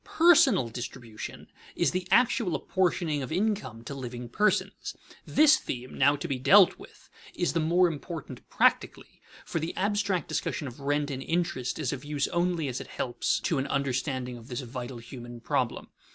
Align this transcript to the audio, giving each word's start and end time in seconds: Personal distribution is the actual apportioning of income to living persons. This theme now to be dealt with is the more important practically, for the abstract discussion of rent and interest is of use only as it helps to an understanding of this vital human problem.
Personal 0.17 0.69
distribution 0.69 1.47
is 1.75 1.91
the 1.91 2.07
actual 2.09 2.55
apportioning 2.55 3.21
of 3.21 3.31
income 3.31 3.83
to 3.83 3.93
living 3.93 4.29
persons. 4.29 4.95
This 5.27 5.57
theme 5.57 5.95
now 5.95 6.15
to 6.15 6.27
be 6.27 6.39
dealt 6.39 6.79
with 6.79 7.07
is 7.35 7.53
the 7.53 7.59
more 7.59 7.87
important 7.87 8.41
practically, 8.49 9.21
for 9.45 9.59
the 9.59 9.77
abstract 9.77 10.27
discussion 10.27 10.67
of 10.67 10.79
rent 10.79 11.11
and 11.11 11.21
interest 11.21 11.77
is 11.77 11.93
of 11.93 12.03
use 12.03 12.27
only 12.29 12.67
as 12.67 12.81
it 12.81 12.87
helps 12.87 13.39
to 13.41 13.59
an 13.59 13.67
understanding 13.67 14.39
of 14.39 14.47
this 14.47 14.61
vital 14.61 14.97
human 14.97 15.39
problem. 15.39 15.89